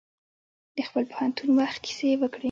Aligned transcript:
د 0.75 0.77
خپل 0.87 1.03
پوهنتون 1.11 1.49
وخت 1.59 1.79
کیسې 1.85 2.05
یې 2.11 2.17
وکړې. 2.19 2.39